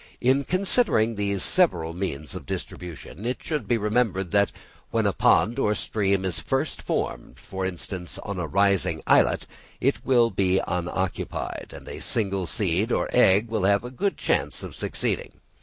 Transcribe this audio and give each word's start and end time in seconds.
In 0.19 0.45
considering 0.45 1.13
these 1.13 1.43
several 1.43 1.93
means 1.93 2.33
of 2.33 2.47
distribution, 2.47 3.23
it 3.23 3.43
should 3.43 3.67
be 3.67 3.77
remembered 3.77 4.31
that 4.31 4.51
when 4.89 5.05
a 5.05 5.13
pond 5.13 5.59
or 5.59 5.75
stream 5.75 6.25
is 6.25 6.39
first 6.39 6.81
formed, 6.81 7.37
for 7.37 7.67
instance 7.67 8.17
on 8.17 8.39
a 8.39 8.47
rising 8.47 9.03
islet, 9.05 9.45
it 9.79 10.03
will 10.03 10.31
be 10.31 10.59
unoccupied; 10.67 11.71
and 11.71 11.87
a 11.87 12.01
single 12.01 12.47
seed 12.47 12.91
or 12.91 13.09
egg 13.15 13.47
will 13.49 13.65
have 13.65 13.83
a 13.83 13.91
good 13.91 14.17
chance 14.17 14.63
of 14.63 14.75
succeeding. 14.75 15.33